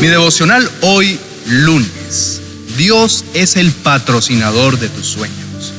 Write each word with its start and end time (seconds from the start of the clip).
Mi 0.00 0.06
devocional 0.06 0.66
hoy 0.80 1.18
lunes. 1.46 2.40
Dios 2.78 3.22
es 3.34 3.56
el 3.56 3.70
patrocinador 3.70 4.78
de 4.78 4.88
tus 4.88 5.04
sueños. 5.04 5.74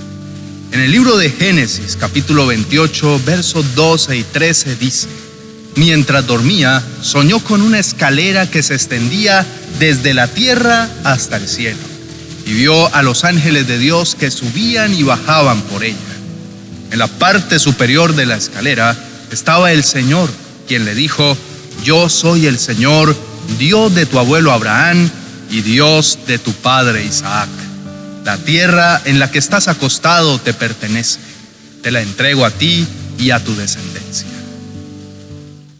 En 0.72 0.80
el 0.80 0.92
libro 0.92 1.18
de 1.18 1.32
Génesis 1.32 1.98
capítulo 2.00 2.46
28 2.46 3.20
versos 3.26 3.74
12 3.74 4.18
y 4.18 4.24
13 4.24 4.76
dice, 4.76 5.08
Mientras 5.76 6.28
dormía, 6.28 6.84
soñó 7.02 7.40
con 7.40 7.64
una 7.64 7.80
escalera 7.80 8.48
que 8.48 8.62
se 8.62 8.76
extendía 8.76 9.44
desde 9.80 10.14
la 10.14 10.28
tierra 10.28 10.88
hasta 11.04 11.38
el 11.38 11.48
cielo, 11.48 11.80
y 12.46 12.54
vio 12.54 12.94
a 12.94 13.02
los 13.02 13.24
ángeles 13.24 13.68
de 13.68 13.80
Dios 13.80 14.14
que 14.14 14.30
subían 14.30 14.94
y 14.94 15.02
bajaban 15.02 15.62
por 15.64 15.84
ella. 15.84 15.98
En 16.92 17.00
la 17.00 17.08
parte 17.08 17.58
superior 17.58 18.14
de 18.14 18.28
la 18.28 18.36
escalera 18.36 18.96
estaba 19.32 19.72
el 19.72 19.84
Señor, 19.84 20.30
quien 20.68 20.86
le 20.86 20.94
dijo, 20.94 21.36
Yo 21.84 22.08
soy 22.08 22.46
el 22.46 22.60
Señor, 22.60 23.16
Dios 23.58 23.96
de 23.96 24.06
tu 24.06 24.20
abuelo 24.20 24.52
Abraham 24.52 25.10
y 25.50 25.62
Dios 25.62 26.20
de 26.28 26.38
tu 26.40 26.52
padre 26.54 27.06
Isaac. 27.06 27.50
La 28.24 28.38
tierra 28.38 29.02
en 29.06 29.20
la 29.20 29.32
que 29.32 29.40
estás 29.40 29.68
acostado 29.68 30.38
te 30.40 30.54
pertenece. 30.54 31.20
Te 31.82 31.90
la 31.92 32.02
entrego 32.02 32.46
a 32.46 32.52
ti 32.52 32.88
y 33.18 33.32
a 33.32 33.44
tu 33.44 33.56
descendencia. 33.56 34.28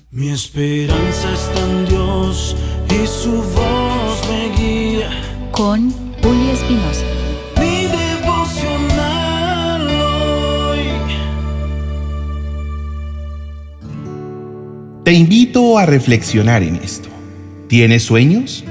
Mi 0.10 0.30
esperanza 0.30 1.32
está 1.32 1.60
en 1.60 1.86
Dios 1.86 2.56
y 2.90 3.06
su 3.08 3.32
voz 3.32 4.28
me 4.28 4.50
guía. 4.58 5.12
Con 5.52 5.92
Julio 6.22 6.52
Espinosa. 6.52 7.06
Mi 7.58 7.86
devocional 7.86 9.88
hoy. 9.88 10.80
Te 15.06 15.14
invito 15.14 15.78
a 15.78 15.86
reflexionar 15.86 16.64
en 16.64 16.78
esto. 16.78 17.11
¿Tienes 17.72 18.04
sueños? 18.04 18.66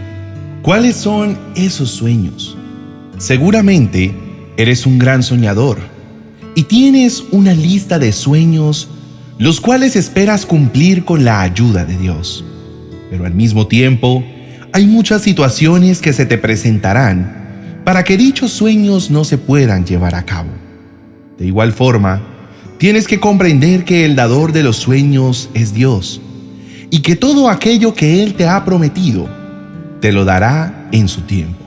¿Cuáles 0.61 0.95
son 0.95 1.39
esos 1.55 1.91
sueños? 1.91 2.55
Seguramente 3.17 4.15
eres 4.59 4.85
un 4.85 4.99
gran 4.99 5.23
soñador 5.23 5.79
y 6.55 6.65
tienes 6.65 7.25
una 7.31 7.55
lista 7.55 7.99
de 7.99 8.13
sueños 8.13 8.91
los 9.39 9.59
cuales 9.63 9.97
esperas 9.97 10.45
cumplir 10.45 11.07
con 11.07 11.25
la 11.25 11.41
ayuda 11.41 11.87
de 11.87 11.97
Dios. 11.97 12.45
Pero 13.09 13.25
al 13.25 13.33
mismo 13.33 13.67
tiempo, 13.69 14.23
hay 14.71 14.87
muchas 14.87 15.23
situaciones 15.23 16.03
que 16.03 16.13
se 16.13 16.27
te 16.27 16.37
presentarán 16.37 17.81
para 17.87 18.05
que 18.05 18.19
dichos 18.19 18.53
sueños 18.53 19.11
no 19.11 19.25
se 19.25 19.39
puedan 19.39 19.87
llevar 19.87 20.15
a 20.15 20.27
cabo. 20.27 20.51
De 21.39 21.47
igual 21.47 21.73
forma, 21.73 22.21
tienes 22.77 23.09
que 23.09 23.19
comprender 23.19 23.85
que 23.87 24.05
el 24.05 24.15
dador 24.15 24.53
de 24.53 24.63
los 24.63 24.77
sueños 24.77 25.49
es 25.55 25.73
Dios 25.73 26.21
y 26.91 27.01
que 27.01 27.17
todo 27.17 27.49
aquello 27.49 27.95
que 27.95 28.23
Él 28.23 28.35
te 28.35 28.47
ha 28.47 28.65
prometido, 28.65 29.29
te 30.01 30.13
lo 30.13 30.25
dará 30.25 30.89
en 30.93 31.09
su 31.09 31.23
tiempo. 31.23 31.65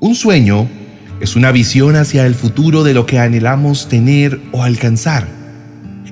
Un 0.00 0.14
sueño 0.14 0.68
es 1.20 1.34
una 1.34 1.50
visión 1.50 1.96
hacia 1.96 2.26
el 2.26 2.34
futuro 2.34 2.84
de 2.84 2.94
lo 2.94 3.06
que 3.06 3.18
anhelamos 3.18 3.88
tener 3.88 4.40
o 4.52 4.62
alcanzar. 4.62 5.26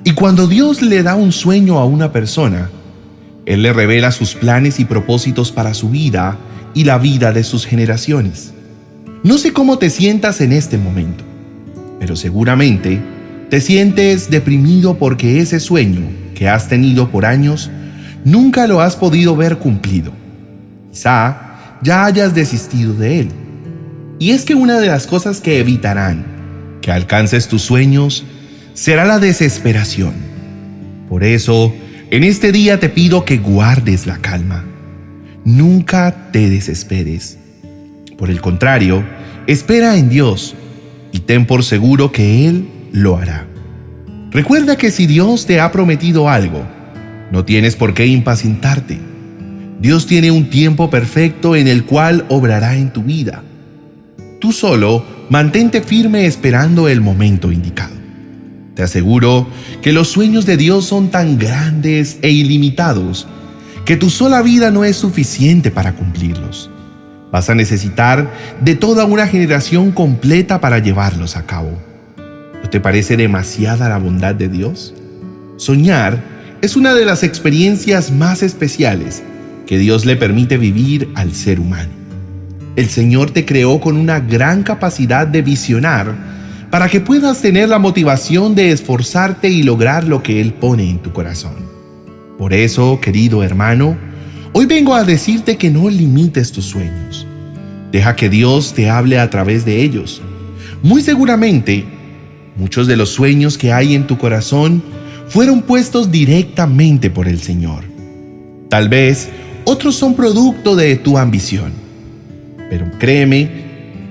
Y 0.03 0.11
cuando 0.11 0.47
Dios 0.47 0.81
le 0.81 1.03
da 1.03 1.15
un 1.15 1.31
sueño 1.31 1.77
a 1.77 1.85
una 1.85 2.11
persona, 2.11 2.69
Él 3.45 3.61
le 3.61 3.71
revela 3.71 4.11
sus 4.11 4.35
planes 4.35 4.79
y 4.79 4.85
propósitos 4.85 5.51
para 5.51 5.73
su 5.73 5.89
vida 5.89 6.37
y 6.73 6.83
la 6.83 6.97
vida 6.97 7.31
de 7.31 7.43
sus 7.43 7.65
generaciones. 7.65 8.53
No 9.23 9.37
sé 9.37 9.53
cómo 9.53 9.77
te 9.77 9.89
sientas 9.89 10.41
en 10.41 10.51
este 10.51 10.77
momento, 10.77 11.23
pero 11.99 12.15
seguramente 12.15 12.99
te 13.49 13.61
sientes 13.61 14.29
deprimido 14.29 14.97
porque 14.97 15.39
ese 15.39 15.59
sueño 15.59 16.01
que 16.35 16.49
has 16.49 16.67
tenido 16.67 17.09
por 17.09 17.25
años 17.25 17.71
nunca 18.25 18.67
lo 18.67 18.81
has 18.81 18.97
podido 18.97 19.37
ver 19.37 19.57
cumplido. 19.57 20.11
Quizá 20.91 21.77
ya 21.81 22.05
hayas 22.05 22.35
desistido 22.35 22.93
de 22.93 23.21
él. 23.21 23.29
Y 24.19 24.31
es 24.31 24.43
que 24.43 24.55
una 24.55 24.79
de 24.79 24.87
las 24.87 25.07
cosas 25.07 25.39
que 25.39 25.59
evitarán 25.59 26.35
que 26.81 26.91
alcances 26.91 27.47
tus 27.47 27.61
sueños 27.61 28.25
será 28.73 29.05
la 29.05 29.19
desesperación. 29.19 30.13
Por 31.09 31.23
eso, 31.23 31.73
en 32.11 32.23
este 32.23 32.51
día 32.51 32.79
te 32.79 32.89
pido 32.89 33.25
que 33.25 33.37
guardes 33.37 34.05
la 34.05 34.17
calma. 34.17 34.63
Nunca 35.43 36.29
te 36.31 36.49
desesperes. 36.49 37.37
Por 38.17 38.29
el 38.29 38.41
contrario, 38.41 39.03
espera 39.47 39.97
en 39.97 40.09
Dios 40.09 40.55
y 41.11 41.19
ten 41.19 41.45
por 41.45 41.63
seguro 41.63 42.11
que 42.11 42.47
Él 42.47 42.69
lo 42.91 43.17
hará. 43.17 43.47
Recuerda 44.31 44.77
que 44.77 44.91
si 44.91 45.05
Dios 45.05 45.45
te 45.45 45.59
ha 45.59 45.71
prometido 45.71 46.29
algo, 46.29 46.65
no 47.31 47.45
tienes 47.45 47.75
por 47.75 47.93
qué 47.93 48.05
impacientarte. 48.07 48.99
Dios 49.79 50.07
tiene 50.07 50.31
un 50.31 50.49
tiempo 50.49 50.89
perfecto 50.89 51.55
en 51.55 51.67
el 51.67 51.85
cual 51.85 52.25
obrará 52.29 52.75
en 52.75 52.91
tu 52.91 53.03
vida. 53.03 53.43
Tú 54.39 54.51
solo 54.51 55.05
mantente 55.29 55.81
firme 55.81 56.25
esperando 56.25 56.87
el 56.87 57.01
momento 57.01 57.51
indicado. 57.51 57.95
Te 58.75 58.83
aseguro 58.83 59.47
que 59.81 59.93
los 59.93 60.09
sueños 60.09 60.45
de 60.45 60.57
Dios 60.57 60.85
son 60.85 61.09
tan 61.09 61.37
grandes 61.37 62.17
e 62.21 62.31
ilimitados 62.31 63.27
que 63.85 63.95
tu 63.95 64.09
sola 64.09 64.41
vida 64.41 64.71
no 64.71 64.83
es 64.83 64.97
suficiente 64.97 65.71
para 65.71 65.93
cumplirlos. 65.93 66.69
Vas 67.31 67.49
a 67.49 67.55
necesitar 67.55 68.31
de 68.61 68.75
toda 68.75 69.05
una 69.05 69.27
generación 69.27 69.91
completa 69.91 70.59
para 70.59 70.79
llevarlos 70.79 71.37
a 71.37 71.45
cabo. 71.45 71.71
¿No 72.63 72.69
te 72.69 72.79
parece 72.79 73.15
demasiada 73.17 73.89
la 73.89 73.97
bondad 73.97 74.35
de 74.35 74.49
Dios? 74.49 74.93
Soñar 75.57 76.34
es 76.61 76.75
una 76.75 76.93
de 76.93 77.05
las 77.05 77.23
experiencias 77.23 78.11
más 78.11 78.41
especiales 78.41 79.23
que 79.65 79.77
Dios 79.77 80.05
le 80.05 80.15
permite 80.15 80.57
vivir 80.57 81.09
al 81.15 81.33
ser 81.33 81.59
humano. 81.59 81.91
El 82.75 82.87
Señor 82.89 83.31
te 83.31 83.45
creó 83.45 83.79
con 83.79 83.97
una 83.97 84.19
gran 84.19 84.63
capacidad 84.63 85.27
de 85.27 85.41
visionar 85.41 86.13
para 86.69 86.89
que 86.89 86.99
puedas 86.99 87.41
tener 87.41 87.69
la 87.69 87.79
motivación 87.79 88.55
de 88.55 88.71
esforzarte 88.71 89.49
y 89.49 89.63
lograr 89.63 90.05
lo 90.05 90.21
que 90.21 90.41
Él 90.41 90.53
pone 90.53 90.89
en 90.89 90.99
tu 90.99 91.13
corazón. 91.13 91.55
Por 92.37 92.53
eso, 92.53 92.99
querido 92.99 93.43
hermano, 93.43 93.97
hoy 94.51 94.65
vengo 94.65 94.93
a 94.93 95.03
decirte 95.03 95.57
que 95.57 95.69
no 95.69 95.89
limites 95.89 96.51
tus 96.51 96.65
sueños. 96.65 97.25
Deja 97.91 98.15
que 98.15 98.29
Dios 98.29 98.73
te 98.73 98.89
hable 98.89 99.19
a 99.19 99.29
través 99.29 99.63
de 99.63 99.81
ellos. 99.81 100.21
Muy 100.83 101.01
seguramente, 101.01 101.85
muchos 102.57 102.87
de 102.87 102.97
los 102.97 103.09
sueños 103.09 103.57
que 103.57 103.71
hay 103.71 103.95
en 103.95 104.05
tu 104.05 104.17
corazón 104.17 104.83
fueron 105.29 105.61
puestos 105.61 106.11
directamente 106.11 107.09
por 107.09 107.27
el 107.27 107.41
Señor. 107.41 107.83
Tal 108.69 108.89
vez 108.89 109.29
otros 109.63 109.95
son 109.95 110.15
producto 110.15 110.75
de 110.75 110.95
tu 110.95 111.17
ambición. 111.17 111.71
Pero 112.69 112.85
créeme 112.99 113.65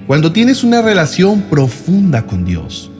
cuando 0.06 0.32
tienes 0.32 0.64
una 0.64 0.82
relación 0.82 1.42
profunda 1.42 2.26
con 2.26 2.44
Dios. 2.44 2.90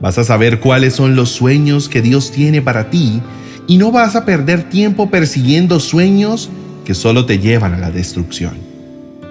Vas 0.00 0.18
a 0.18 0.24
saber 0.24 0.60
cuáles 0.60 0.94
son 0.94 1.16
los 1.16 1.30
sueños 1.30 1.88
que 1.88 2.02
Dios 2.02 2.30
tiene 2.30 2.60
para 2.60 2.90
ti 2.90 3.22
y 3.66 3.78
no 3.78 3.90
vas 3.90 4.16
a 4.16 4.24
perder 4.24 4.68
tiempo 4.68 5.10
persiguiendo 5.10 5.80
sueños 5.80 6.50
que 6.84 6.94
solo 6.94 7.24
te 7.24 7.38
llevan 7.38 7.72
a 7.74 7.78
la 7.78 7.90
destrucción. 7.90 8.54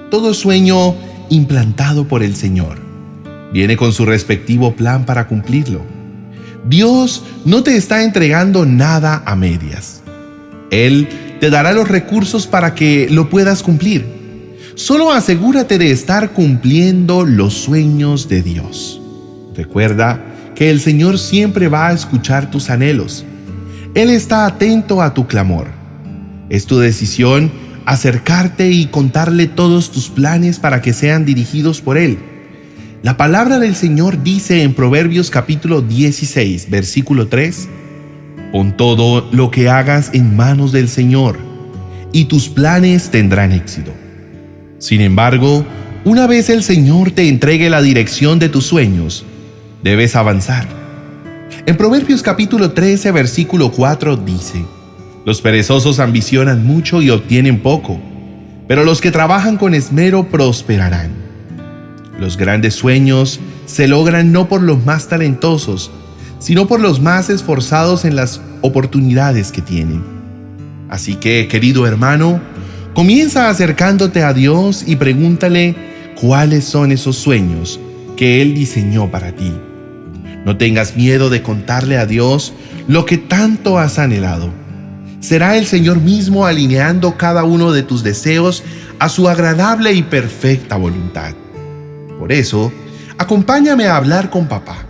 Todo 0.09 0.33
sueño 0.33 0.95
implantado 1.29 2.07
por 2.07 2.23
el 2.23 2.35
Señor 2.35 2.77
viene 3.51 3.77
con 3.77 3.93
su 3.93 4.05
respectivo 4.05 4.73
plan 4.75 5.05
para 5.05 5.27
cumplirlo. 5.27 5.92
Dios 6.67 7.23
no 7.45 7.63
te 7.63 7.75
está 7.75 8.03
entregando 8.03 8.65
nada 8.65 9.23
a 9.25 9.35
medias. 9.35 10.01
Él 10.71 11.07
te 11.39 11.49
dará 11.49 11.73
los 11.73 11.87
recursos 11.87 12.47
para 12.47 12.73
que 12.73 13.07
lo 13.09 13.29
puedas 13.29 13.63
cumplir 13.63 14.23
Solo 14.75 15.11
asegúrate 15.11 15.77
de 15.77 15.91
estar 15.91 16.31
cumpliendo 16.31 17.25
los 17.25 17.53
sueños 17.53 18.27
de 18.27 18.41
Dios. 18.41 18.99
Recuerda 19.55 20.19
que 20.55 20.71
el 20.71 20.79
Señor 20.79 21.19
siempre 21.19 21.67
va 21.67 21.89
a 21.89 21.93
escuchar 21.93 22.49
tus 22.49 22.71
anhelos. 22.71 23.23
Él 23.93 24.09
está 24.09 24.47
atento 24.47 25.03
a 25.03 25.13
tu 25.13 25.27
clamor. 25.27 25.67
Es 26.49 26.65
tu 26.65 26.79
decisión 26.79 27.51
acercarte 27.85 28.71
y 28.71 28.87
contarle 28.87 29.45
todos 29.45 29.91
tus 29.91 30.09
planes 30.09 30.57
para 30.57 30.81
que 30.81 30.93
sean 30.93 31.23
dirigidos 31.23 31.79
por 31.79 31.99
Él. 31.99 32.17
La 33.03 33.17
palabra 33.17 33.59
del 33.59 33.75
Señor 33.75 34.23
dice 34.23 34.63
en 34.63 34.73
Proverbios 34.73 35.29
capítulo 35.29 35.81
16, 35.81 36.69
versículo 36.69 37.27
3, 37.27 37.67
Pon 38.53 38.77
todo 38.77 39.27
lo 39.33 39.51
que 39.51 39.67
hagas 39.67 40.11
en 40.13 40.37
manos 40.37 40.71
del 40.71 40.87
Señor, 40.87 41.37
y 42.13 42.25
tus 42.25 42.47
planes 42.47 43.09
tendrán 43.09 43.51
éxito. 43.51 43.91
Sin 44.77 45.01
embargo, 45.01 45.65
una 46.05 46.27
vez 46.27 46.49
el 46.49 46.63
Señor 46.63 47.11
te 47.11 47.27
entregue 47.27 47.69
la 47.69 47.81
dirección 47.81 48.39
de 48.39 48.47
tus 48.47 48.67
sueños, 48.67 49.25
debes 49.83 50.15
avanzar. 50.15 50.65
En 51.65 51.75
Proverbios 51.75 52.21
capítulo 52.21 52.71
13, 52.71 53.11
versículo 53.11 53.73
4 53.73 54.15
dice, 54.15 54.63
Los 55.25 55.41
perezosos 55.41 55.99
ambicionan 55.99 56.65
mucho 56.65 57.01
y 57.01 57.09
obtienen 57.09 57.59
poco, 57.59 57.99
pero 58.65 58.85
los 58.85 59.01
que 59.01 59.11
trabajan 59.11 59.57
con 59.57 59.73
esmero 59.73 60.29
prosperarán. 60.29 61.32
Los 62.19 62.37
grandes 62.37 62.75
sueños 62.75 63.39
se 63.65 63.87
logran 63.87 64.31
no 64.31 64.47
por 64.47 64.61
los 64.61 64.85
más 64.85 65.07
talentosos, 65.07 65.91
sino 66.39 66.67
por 66.67 66.79
los 66.79 67.01
más 67.01 67.29
esforzados 67.29 68.05
en 68.05 68.15
las 68.15 68.41
oportunidades 68.61 69.51
que 69.51 69.61
tienen. 69.61 70.03
Así 70.89 71.15
que, 71.15 71.47
querido 71.47 71.87
hermano, 71.87 72.41
Comienza 72.93 73.49
acercándote 73.49 74.21
a 74.21 74.33
Dios 74.33 74.83
y 74.85 74.97
pregúntale 74.97 75.75
cuáles 76.21 76.63
son 76.63 76.91
esos 76.91 77.15
sueños 77.15 77.79
que 78.15 78.39
Él 78.39 78.53
diseñó 78.53 79.09
para 79.09 79.31
ti. 79.31 79.51
No 80.45 80.57
tengas 80.57 80.95
miedo 80.95 81.31
de 81.31 81.41
contarle 81.41 81.97
a 81.97 82.05
Dios 82.05 82.53
lo 82.87 83.05
que 83.05 83.17
tanto 83.17 83.79
has 83.79 83.97
anhelado. 83.97 84.51
Será 85.21 85.57
el 85.57 85.65
Señor 85.65 86.01
mismo 86.01 86.45
alineando 86.45 87.17
cada 87.17 87.43
uno 87.43 87.71
de 87.71 87.81
tus 87.81 88.03
deseos 88.03 88.63
a 88.99 89.09
su 89.09 89.27
agradable 89.27 89.93
y 89.93 90.03
perfecta 90.03 90.77
voluntad. 90.77 91.33
Por 92.23 92.31
eso, 92.31 92.71
acompáñame 93.17 93.85
a 93.85 93.97
hablar 93.97 94.29
con 94.29 94.47
papá. 94.47 94.85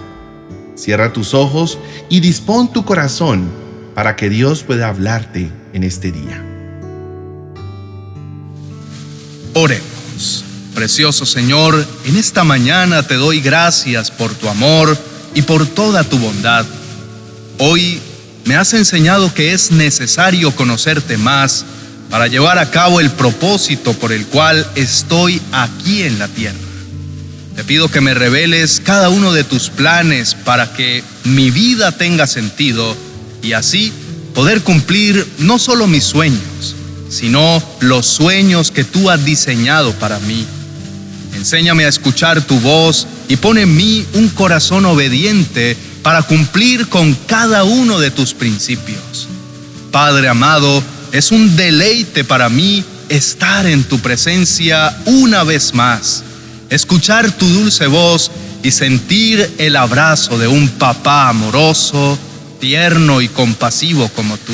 Cierra 0.76 1.12
tus 1.12 1.34
ojos 1.34 1.80
y 2.08 2.20
dispón 2.20 2.72
tu 2.72 2.86
corazón 2.86 3.50
para 3.96 4.16
que 4.16 4.30
Dios 4.30 4.62
pueda 4.62 4.88
hablarte 4.88 5.52
en 5.74 5.84
este 5.84 6.12
día. 6.12 6.46
Oremos. 9.56 10.46
Precioso 10.76 11.26
Señor, 11.26 11.84
en 12.06 12.18
esta 12.18 12.44
mañana 12.44 13.02
te 13.02 13.16
doy 13.16 13.42
gracias 13.42 14.12
por 14.12 14.32
tu 14.36 14.48
amor 14.48 14.96
y 15.34 15.42
por 15.42 15.66
toda 15.66 16.04
tu 16.04 16.20
bondad. 16.20 16.68
Hoy 17.58 18.00
me 18.46 18.58
has 18.58 18.76
enseñado 18.76 19.34
que 19.34 19.54
es 19.54 19.72
necesario 19.72 20.56
conocerte 20.56 21.18
más 21.18 21.66
para 22.12 22.28
llevar 22.28 22.60
a 22.60 22.70
cabo 22.70 23.00
el 23.00 23.10
propósito 23.10 23.94
por 23.94 24.12
el 24.12 24.28
cual 24.28 24.68
estoy 24.76 25.42
aquí 25.52 26.04
en 26.04 26.20
la 26.20 26.28
tierra. 26.28 26.60
Te 27.56 27.64
pido 27.64 27.90
que 27.90 28.02
me 28.02 28.14
reveles 28.14 28.82
cada 28.84 29.10
uno 29.10 29.32
de 29.32 29.44
tus 29.44 29.70
planes 29.70 30.34
para 30.34 30.74
que 30.74 31.04
mi 31.24 31.52
vida 31.52 31.92
tenga 31.92 32.26
sentido 32.26 32.96
y 33.44 33.54
así 33.54 33.94
poder 34.34 34.62
cumplir 34.62 35.28
no 35.38 35.60
solo 35.60 35.86
mis 35.86 36.04
sueños, 36.04 36.76
sino 37.10 37.62
los 37.80 38.08
sueños 38.08 38.72
que 38.72 38.84
tú 38.84 39.10
has 39.10 39.24
diseñado 39.24 39.92
para 39.94 40.20
mí. 40.20 40.46
Enséñame 41.36 41.86
a 41.86 41.90
escuchar 41.90 42.42
tu 42.42 42.60
voz 42.60 43.08
y 43.28 43.36
pon 43.36 43.58
en 43.58 43.76
mí 43.76 44.06
un 44.14 44.30
corazón 44.30 44.86
obediente 44.86 45.78
para 46.02 46.24
cumplir 46.24 46.90
con 46.90 47.14
cada 47.28 47.64
uno 47.64 48.00
de 48.00 48.12
tus 48.12 48.34
principios. 48.34 49.28
Padre 49.92 50.28
amado, 50.28 50.84
es 51.12 51.32
un 51.32 51.56
deleite 51.56 52.24
para 52.24 52.50
mí 52.50 52.84
estar 53.10 53.68
en 53.68 53.84
tu 53.84 54.00
presencia 54.00 54.98
una 55.06 55.44
vez 55.44 55.74
más, 55.76 56.24
escuchar 56.74 57.32
tu 57.32 57.48
dulce 57.48 57.88
voz 57.88 58.32
y 58.64 58.72
sentir 58.72 59.54
el 59.58 59.76
abrazo 59.76 60.38
de 60.38 60.48
un 60.48 60.68
papá 60.70 61.30
amoroso, 61.30 62.18
tierno 62.60 63.22
y 63.22 63.28
compasivo 63.28 64.10
como 64.10 64.38
tú. 64.38 64.54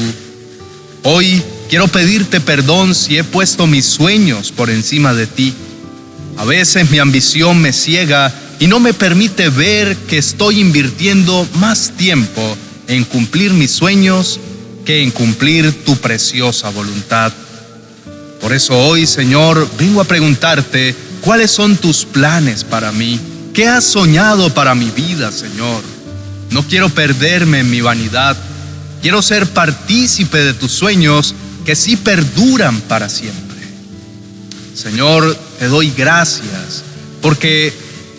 Hoy 1.03 1.41
quiero 1.69 1.87
pedirte 1.87 2.41
perdón 2.41 2.95
si 2.95 3.17
he 3.17 3.23
puesto 3.23 3.67
mis 3.67 3.85
sueños 3.85 4.51
por 4.51 4.69
encima 4.69 5.13
de 5.13 5.27
ti. 5.27 5.53
A 6.37 6.45
veces 6.45 6.89
mi 6.89 6.99
ambición 6.99 7.61
me 7.61 7.71
ciega 7.71 8.33
y 8.59 8.67
no 8.67 8.79
me 8.79 8.93
permite 8.93 9.49
ver 9.49 9.95
que 9.95 10.17
estoy 10.17 10.59
invirtiendo 10.59 11.47
más 11.55 11.91
tiempo 11.97 12.57
en 12.87 13.05
cumplir 13.05 13.53
mis 13.53 13.71
sueños 13.71 14.39
que 14.85 15.03
en 15.03 15.11
cumplir 15.11 15.85
tu 15.85 15.95
preciosa 15.97 16.69
voluntad. 16.69 17.31
Por 18.41 18.53
eso 18.53 18.77
hoy, 18.77 19.05
Señor, 19.05 19.69
vengo 19.77 20.01
a 20.01 20.05
preguntarte 20.05 20.95
cuáles 21.21 21.51
son 21.51 21.77
tus 21.77 22.05
planes 22.05 22.63
para 22.63 22.91
mí. 22.91 23.19
¿Qué 23.53 23.67
has 23.67 23.83
soñado 23.83 24.53
para 24.53 24.75
mi 24.75 24.89
vida, 24.91 25.31
Señor? 25.31 25.81
No 26.51 26.63
quiero 26.67 26.89
perderme 26.89 27.59
en 27.59 27.69
mi 27.69 27.81
vanidad. 27.81 28.37
Quiero 29.01 29.21
ser 29.21 29.47
partícipe 29.47 30.37
de 30.39 30.53
tus 30.53 30.71
sueños 30.71 31.35
que 31.65 31.75
sí 31.75 31.95
perduran 31.95 32.81
para 32.81 33.09
siempre. 33.09 33.57
Señor, 34.75 35.37
te 35.59 35.67
doy 35.67 35.91
gracias 35.91 36.83
porque 37.21 37.73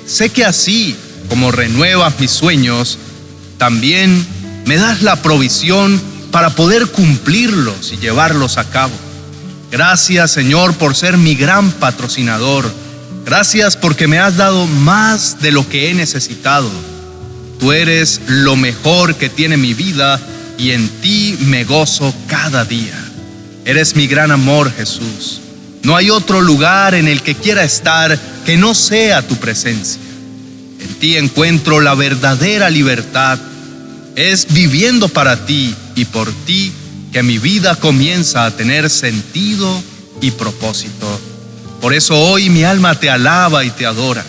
sé 0.06 0.30
que 0.30 0.44
así 0.44 0.94
como 1.28 1.52
renuevas 1.52 2.18
mis 2.18 2.30
sueños, 2.30 2.98
también 3.56 4.26
me 4.66 4.76
das 4.76 5.02
la 5.02 5.16
provisión 5.22 6.00
para 6.30 6.50
poder 6.50 6.88
cumplirlos 6.88 7.92
y 7.92 7.98
llevarlos 7.98 8.58
a 8.58 8.64
cabo. 8.64 8.92
Gracias 9.70 10.32
Señor 10.32 10.74
por 10.74 10.96
ser 10.96 11.16
mi 11.16 11.34
gran 11.34 11.70
patrocinador. 11.72 12.70
Gracias 13.30 13.76
porque 13.76 14.08
me 14.08 14.18
has 14.18 14.38
dado 14.38 14.66
más 14.66 15.40
de 15.40 15.52
lo 15.52 15.68
que 15.68 15.88
he 15.88 15.94
necesitado. 15.94 16.68
Tú 17.60 17.70
eres 17.70 18.20
lo 18.26 18.56
mejor 18.56 19.14
que 19.14 19.28
tiene 19.28 19.56
mi 19.56 19.72
vida 19.72 20.20
y 20.58 20.72
en 20.72 20.88
ti 21.00 21.38
me 21.42 21.62
gozo 21.62 22.12
cada 22.26 22.64
día. 22.64 22.98
Eres 23.64 23.94
mi 23.94 24.08
gran 24.08 24.32
amor 24.32 24.72
Jesús. 24.72 25.40
No 25.84 25.94
hay 25.94 26.10
otro 26.10 26.40
lugar 26.40 26.96
en 26.96 27.06
el 27.06 27.22
que 27.22 27.36
quiera 27.36 27.62
estar 27.62 28.18
que 28.44 28.56
no 28.56 28.74
sea 28.74 29.24
tu 29.24 29.36
presencia. 29.36 30.02
En 30.80 30.94
ti 30.96 31.16
encuentro 31.16 31.80
la 31.80 31.94
verdadera 31.94 32.68
libertad. 32.68 33.38
Es 34.16 34.48
viviendo 34.52 35.08
para 35.08 35.46
ti 35.46 35.72
y 35.94 36.04
por 36.04 36.32
ti 36.46 36.72
que 37.12 37.22
mi 37.22 37.38
vida 37.38 37.76
comienza 37.76 38.44
a 38.44 38.56
tener 38.56 38.90
sentido 38.90 39.80
y 40.20 40.32
propósito. 40.32 41.29
Por 41.80 41.94
eso 41.94 42.18
hoy 42.18 42.50
mi 42.50 42.64
alma 42.64 42.98
te 42.98 43.10
alaba 43.10 43.64
y 43.64 43.70
te 43.70 43.86
adora. 43.86 44.24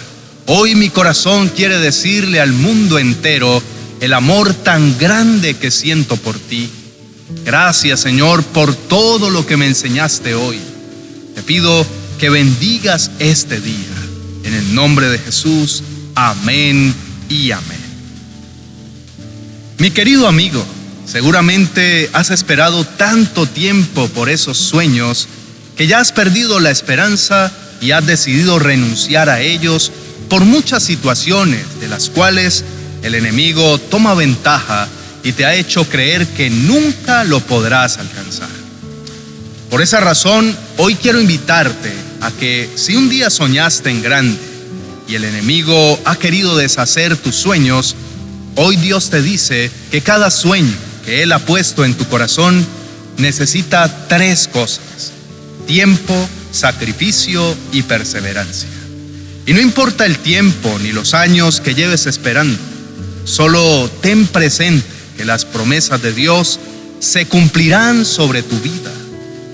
Hoy 0.47 0.75
mi 0.75 0.89
corazón 0.89 1.49
quiere 1.49 1.79
decirle 1.79 2.39
al 2.39 2.53
mundo 2.53 2.97
entero 2.97 3.61
el 3.99 4.13
amor 4.13 4.53
tan 4.53 4.97
grande 4.97 5.55
que 5.55 5.71
siento 5.71 6.17
por 6.17 6.37
ti. 6.39 6.69
Gracias 7.45 7.99
Señor 7.99 8.43
por 8.43 8.73
todo 8.73 9.29
lo 9.29 9.45
que 9.45 9.57
me 9.57 9.67
enseñaste 9.67 10.35
hoy. 10.35 10.59
Te 11.35 11.43
pido 11.43 11.85
que 12.19 12.29
bendigas 12.29 13.11
este 13.19 13.59
día. 13.59 13.75
En 14.43 14.53
el 14.53 14.73
nombre 14.73 15.07
de 15.09 15.19
Jesús, 15.19 15.83
amén 16.15 16.93
y 17.29 17.51
amén. 17.51 17.79
Mi 19.77 19.91
querido 19.91 20.27
amigo, 20.27 20.65
Seguramente 21.11 22.09
has 22.13 22.29
esperado 22.29 22.85
tanto 22.85 23.45
tiempo 23.45 24.07
por 24.09 24.29
esos 24.29 24.57
sueños 24.57 25.27
que 25.81 25.87
ya 25.87 25.99
has 25.99 26.11
perdido 26.11 26.59
la 26.59 26.69
esperanza 26.69 27.51
y 27.81 27.89
has 27.89 28.05
decidido 28.05 28.59
renunciar 28.59 29.31
a 29.31 29.41
ellos 29.41 29.91
por 30.29 30.45
muchas 30.45 30.83
situaciones 30.83 31.79
de 31.79 31.87
las 31.87 32.11
cuales 32.11 32.63
el 33.01 33.15
enemigo 33.15 33.79
toma 33.79 34.13
ventaja 34.13 34.87
y 35.23 35.31
te 35.31 35.43
ha 35.43 35.55
hecho 35.55 35.89
creer 35.89 36.27
que 36.27 36.51
nunca 36.51 37.23
lo 37.23 37.39
podrás 37.39 37.97
alcanzar. 37.97 38.47
Por 39.71 39.81
esa 39.81 39.99
razón, 39.99 40.55
hoy 40.77 40.93
quiero 40.93 41.19
invitarte 41.19 41.91
a 42.21 42.29
que 42.29 42.69
si 42.75 42.95
un 42.95 43.09
día 43.09 43.31
soñaste 43.31 43.89
en 43.89 44.03
grande 44.03 44.39
y 45.07 45.15
el 45.15 45.23
enemigo 45.23 45.99
ha 46.05 46.15
querido 46.15 46.55
deshacer 46.57 47.17
tus 47.17 47.37
sueños, 47.37 47.95
hoy 48.55 48.75
Dios 48.75 49.09
te 49.09 49.23
dice 49.23 49.71
que 49.89 50.01
cada 50.01 50.29
sueño 50.29 50.75
que 51.03 51.23
Él 51.23 51.31
ha 51.31 51.39
puesto 51.39 51.83
en 51.85 51.95
tu 51.95 52.05
corazón 52.05 52.63
necesita 53.17 54.07
tres 54.07 54.47
cosas. 54.47 55.13
Tiempo, 55.65 56.29
sacrificio 56.51 57.55
y 57.71 57.83
perseverancia. 57.83 58.69
Y 59.45 59.53
no 59.53 59.61
importa 59.61 60.05
el 60.05 60.19
tiempo 60.19 60.77
ni 60.79 60.91
los 60.91 61.13
años 61.13 61.61
que 61.61 61.73
lleves 61.73 62.05
esperando, 62.05 62.57
solo 63.25 63.89
ten 64.01 64.27
presente 64.27 64.85
que 65.17 65.25
las 65.25 65.45
promesas 65.45 66.01
de 66.01 66.13
Dios 66.13 66.59
se 66.99 67.25
cumplirán 67.25 68.05
sobre 68.05 68.43
tu 68.43 68.59
vida. 68.59 68.91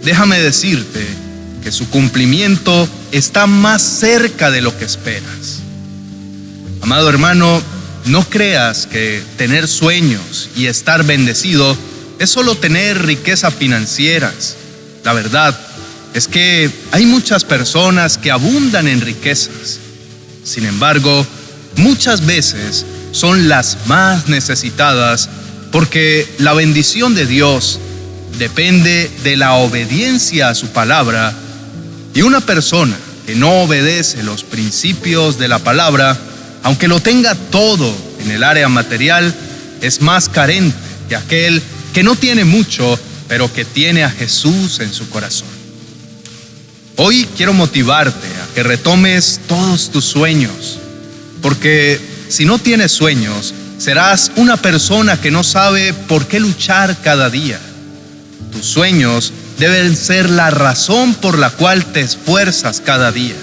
Déjame 0.04 0.40
decirte 0.40 1.06
que 1.64 1.72
su 1.72 1.90
cumplimiento 1.90 2.88
está 3.12 3.48
más 3.48 3.82
cerca 3.82 4.52
de 4.52 4.62
lo 4.62 4.78
que 4.78 4.86
esperas. 4.86 5.60
Amado 6.82 7.10
hermano, 7.10 7.62
no 8.06 8.24
creas 8.30 8.88
que 8.88 9.22
tener 9.38 9.68
sueños 9.68 10.50
y 10.56 10.68
estar 10.68 11.04
bendecido 11.04 11.76
es 12.20 12.30
solo 12.30 12.56
tener 12.56 13.06
riquezas 13.06 13.54
financieras. 13.54 14.56
La 15.04 15.14
verdad 15.14 15.60
es 16.18 16.28
que 16.28 16.72
hay 16.92 17.06
muchas 17.06 17.44
personas 17.44 18.18
que 18.18 18.32
abundan 18.32 18.88
en 18.88 19.02
riquezas. 19.02 19.78
Sin 20.44 20.66
embargo, 20.66 21.26
muchas 21.76 22.26
veces 22.26 22.86
son 23.12 23.48
las 23.48 23.78
más 23.86 24.28
necesitadas 24.28 25.30
porque 25.72 26.28
la 26.40 26.54
bendición 26.54 27.14
de 27.14 27.28
Dios 27.28 27.80
depende 28.40 29.12
de 29.24 29.36
la 29.38 29.54
obediencia 29.54 30.50
a 30.50 30.56
su 30.56 30.70
palabra 30.70 31.34
y 32.16 32.24
una 32.24 32.42
persona 32.42 32.96
que 33.28 33.36
no 33.36 33.62
obedece 33.62 34.24
los 34.24 34.44
principios 34.44 35.38
de 35.38 35.48
la 35.48 35.60
palabra 35.60 36.18
aunque 36.64 36.88
lo 36.88 37.00
tenga 37.00 37.36
todo 37.36 37.96
en 38.20 38.32
el 38.32 38.44
área 38.44 38.68
material, 38.70 39.34
es 39.82 40.02
más 40.02 40.28
carente 40.28 40.76
que 41.08 41.16
aquel 41.16 41.62
que 41.94 42.04
no 42.04 42.16
tiene 42.16 42.44
mucho, 42.44 43.00
pero 43.28 43.54
que 43.54 43.64
tiene 43.64 44.04
a 44.04 44.10
Jesús 44.10 44.80
en 44.80 44.92
su 44.92 45.08
corazón. 45.10 45.57
Hoy 47.00 47.28
quiero 47.38 47.54
motivarte 47.54 48.28
a 48.28 48.54
que 48.56 48.64
retomes 48.64 49.40
todos 49.48 49.92
tus 49.92 50.04
sueños, 50.04 50.80
porque 51.44 52.02
si 52.28 52.44
no 52.44 52.58
tienes 52.58 52.92
sueños, 52.92 53.54
serás 53.78 54.32
una 54.36 54.58
persona 54.58 55.22
que 55.22 55.30
no 55.30 55.44
sabe 55.44 55.94
por 55.94 56.26
qué 56.26 56.40
luchar 56.40 56.98
cada 57.04 57.30
día. 57.30 57.60
Tus 58.52 58.66
sueños 58.66 59.32
deben 59.60 59.96
ser 59.96 60.28
la 60.32 60.50
razón 60.50 61.14
por 61.14 61.38
la 61.38 61.52
cual 61.52 61.86
te 61.86 62.02
esfuerzas 62.02 62.82
cada 62.82 63.12
día. 63.12 63.36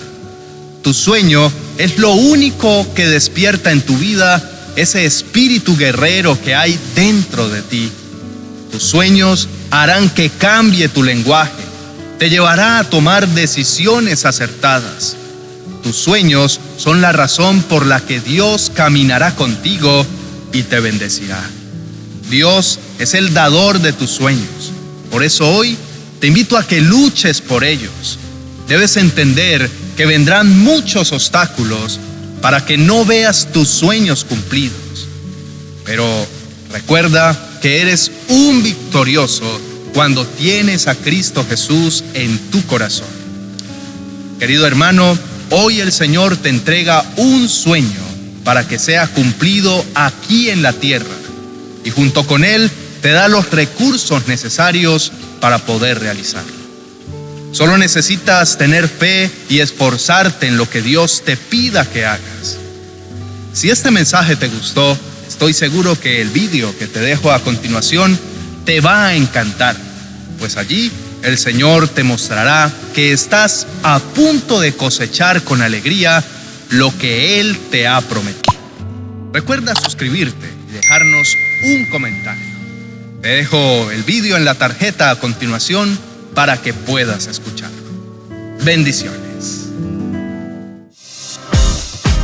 Tu 0.82 0.92
sueño 0.92 1.52
es 1.78 1.98
lo 1.98 2.10
único 2.10 2.92
que 2.92 3.06
despierta 3.06 3.70
en 3.70 3.82
tu 3.82 3.96
vida 3.96 4.72
ese 4.74 5.04
espíritu 5.04 5.76
guerrero 5.76 6.36
que 6.42 6.56
hay 6.56 6.76
dentro 6.96 7.48
de 7.48 7.62
ti. 7.62 7.88
Tus 8.72 8.82
sueños 8.82 9.48
harán 9.70 10.10
que 10.10 10.28
cambie 10.28 10.88
tu 10.88 11.04
lenguaje, 11.04 11.63
te 12.18 12.30
llevará 12.30 12.78
a 12.78 12.84
tomar 12.84 13.28
decisiones 13.28 14.24
acertadas. 14.24 15.16
Tus 15.82 15.96
sueños 15.96 16.60
son 16.78 17.00
la 17.00 17.12
razón 17.12 17.62
por 17.62 17.86
la 17.86 18.00
que 18.00 18.20
Dios 18.20 18.70
caminará 18.74 19.34
contigo 19.34 20.06
y 20.52 20.62
te 20.62 20.80
bendecirá. 20.80 21.42
Dios 22.30 22.78
es 22.98 23.14
el 23.14 23.34
dador 23.34 23.80
de 23.80 23.92
tus 23.92 24.10
sueños. 24.10 24.72
Por 25.10 25.22
eso 25.22 25.48
hoy 25.48 25.76
te 26.20 26.28
invito 26.28 26.56
a 26.56 26.66
que 26.66 26.80
luches 26.80 27.40
por 27.40 27.64
ellos. 27.64 28.18
Debes 28.68 28.96
entender 28.96 29.70
que 29.96 30.06
vendrán 30.06 30.58
muchos 30.58 31.12
obstáculos 31.12 32.00
para 32.40 32.64
que 32.64 32.78
no 32.78 33.04
veas 33.04 33.48
tus 33.52 33.68
sueños 33.68 34.24
cumplidos. 34.24 35.08
Pero 35.84 36.06
recuerda 36.72 37.38
que 37.60 37.82
eres 37.82 38.10
un 38.28 38.62
victorioso 38.62 39.60
cuando 39.94 40.26
tienes 40.26 40.88
a 40.88 40.96
Cristo 40.96 41.46
Jesús 41.48 42.04
en 42.14 42.36
tu 42.50 42.66
corazón. 42.66 43.06
Querido 44.40 44.66
hermano, 44.66 45.16
hoy 45.50 45.80
el 45.80 45.92
Señor 45.92 46.36
te 46.36 46.48
entrega 46.48 47.04
un 47.16 47.48
sueño 47.48 48.02
para 48.42 48.66
que 48.66 48.80
sea 48.80 49.06
cumplido 49.06 49.82
aquí 49.94 50.50
en 50.50 50.62
la 50.62 50.72
tierra 50.72 51.14
y 51.84 51.90
junto 51.90 52.26
con 52.26 52.44
Él 52.44 52.70
te 53.00 53.10
da 53.10 53.28
los 53.28 53.50
recursos 53.52 54.26
necesarios 54.26 55.12
para 55.40 55.58
poder 55.58 56.00
realizarlo. 56.00 56.64
Solo 57.52 57.78
necesitas 57.78 58.58
tener 58.58 58.88
fe 58.88 59.30
y 59.48 59.60
esforzarte 59.60 60.48
en 60.48 60.56
lo 60.56 60.68
que 60.68 60.82
Dios 60.82 61.22
te 61.24 61.36
pida 61.36 61.88
que 61.88 62.04
hagas. 62.04 62.56
Si 63.52 63.70
este 63.70 63.92
mensaje 63.92 64.34
te 64.34 64.48
gustó, 64.48 64.98
estoy 65.28 65.52
seguro 65.52 65.98
que 65.98 66.20
el 66.20 66.30
vídeo 66.30 66.76
que 66.76 66.88
te 66.88 66.98
dejo 66.98 67.30
a 67.30 67.38
continuación 67.38 68.18
te 68.64 68.80
va 68.80 69.08
a 69.08 69.14
encantar, 69.14 69.76
pues 70.38 70.56
allí 70.56 70.90
el 71.22 71.38
Señor 71.38 71.88
te 71.88 72.02
mostrará 72.02 72.70
que 72.94 73.12
estás 73.12 73.66
a 73.82 73.98
punto 73.98 74.60
de 74.60 74.74
cosechar 74.74 75.42
con 75.42 75.62
alegría 75.62 76.22
lo 76.70 76.96
que 76.98 77.40
Él 77.40 77.58
te 77.70 77.86
ha 77.86 78.00
prometido. 78.00 78.54
Recuerda 79.32 79.74
suscribirte 79.74 80.46
y 80.68 80.72
dejarnos 80.72 81.28
un 81.64 81.86
comentario. 81.86 82.54
Te 83.22 83.28
dejo 83.28 83.90
el 83.90 84.02
vídeo 84.02 84.36
en 84.36 84.44
la 84.44 84.54
tarjeta 84.54 85.10
a 85.10 85.18
continuación 85.18 85.98
para 86.34 86.60
que 86.60 86.74
puedas 86.74 87.26
escucharlo. 87.26 87.74
Bendiciones. 88.62 89.23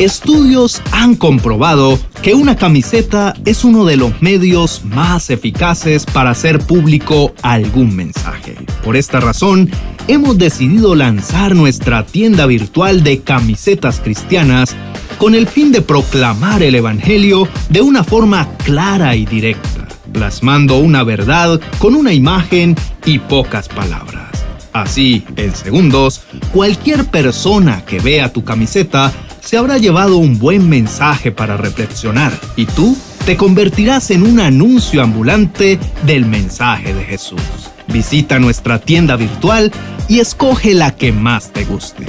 Estudios 0.01 0.81
han 0.93 1.15
comprobado 1.15 1.99
que 2.23 2.33
una 2.33 2.57
camiseta 2.57 3.35
es 3.45 3.65
uno 3.65 3.85
de 3.85 3.99
los 3.99 4.23
medios 4.23 4.83
más 4.83 5.29
eficaces 5.29 6.07
para 6.07 6.31
hacer 6.31 6.59
público 6.59 7.35
algún 7.43 7.95
mensaje. 7.95 8.57
Por 8.83 8.97
esta 8.97 9.21
razón, 9.21 9.71
hemos 10.09 10.39
decidido 10.39 10.95
lanzar 10.95 11.55
nuestra 11.55 12.07
tienda 12.07 12.47
virtual 12.47 13.05
de 13.05 13.21
camisetas 13.21 14.01
cristianas 14.01 14.75
con 15.19 15.35
el 15.35 15.47
fin 15.47 15.71
de 15.71 15.83
proclamar 15.83 16.63
el 16.63 16.77
Evangelio 16.77 17.47
de 17.69 17.83
una 17.83 18.03
forma 18.03 18.49
clara 18.65 19.15
y 19.17 19.27
directa, 19.27 19.87
plasmando 20.15 20.79
una 20.79 21.03
verdad 21.03 21.61
con 21.77 21.95
una 21.95 22.15
imagen 22.15 22.75
y 23.05 23.19
pocas 23.19 23.69
palabras. 23.69 24.31
Así, 24.73 25.25
en 25.37 25.55
segundos, 25.55 26.23
cualquier 26.55 27.05
persona 27.05 27.85
que 27.85 27.99
vea 28.01 28.33
tu 28.33 28.45
camiseta 28.45 29.13
se 29.41 29.57
habrá 29.57 29.79
llevado 29.79 30.19
un 30.19 30.39
buen 30.39 30.69
mensaje 30.69 31.33
para 31.33 31.57
reflexionar 31.57 32.33
y 32.57 32.67
tú 32.67 32.97
te 33.25 33.37
convertirás 33.37 34.11
en 34.11 34.23
un 34.23 34.41
anuncio 34.41 35.03
ambulante 35.03 35.79
del 36.05 36.27
mensaje 36.27 36.95
de 36.95 37.05
Jesús. 37.05 37.41
Visita 37.89 38.39
nuestra 38.39 38.79
tienda 38.79 39.17
virtual 39.17 39.73
y 40.09 40.21
escoge 40.21 40.75
la 40.75 40.95
que 40.95 41.13
más 41.13 41.53
te 41.53 41.65
guste. 41.65 42.07